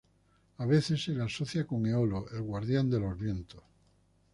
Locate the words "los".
2.99-3.15